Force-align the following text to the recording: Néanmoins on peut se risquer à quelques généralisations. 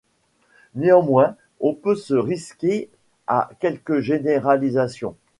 Néanmoins 0.73 1.35
on 1.59 1.75
peut 1.75 1.93
se 1.93 2.15
risquer 2.15 2.89
à 3.27 3.51
quelques 3.59 3.99
généralisations. 3.99 5.15